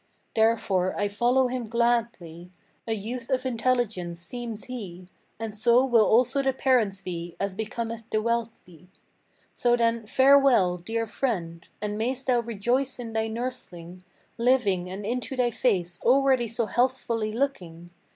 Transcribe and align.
Therefore 0.35 0.97
I 0.99 1.07
follow 1.07 1.47
him 1.47 1.65
gladly. 1.65 2.51
A 2.87 2.93
youth 2.93 3.29
of 3.29 3.45
intelligence 3.45 4.19
seems 4.19 4.63
he, 4.63 5.07
And 5.39 5.53
so 5.53 5.85
will 5.85 6.07
also 6.07 6.41
the 6.41 6.53
parents 6.53 7.03
be, 7.03 7.35
as 7.39 7.53
becometh 7.53 8.09
the 8.09 8.19
wealthy. 8.19 8.87
So 9.53 9.75
then 9.75 10.07
farewell, 10.07 10.77
dear 10.77 11.05
friend; 11.05 11.69
and 11.81 11.99
mayst 11.99 12.25
thou 12.25 12.39
rejoice 12.39 12.97
in 12.97 13.13
thy 13.13 13.27
nursling, 13.27 14.03
Living, 14.39 14.89
and 14.89 15.05
into 15.05 15.35
thy 15.35 15.51
face 15.51 15.99
already 16.01 16.47
so 16.47 16.65
healthfully 16.65 17.31
looking! 17.31 17.91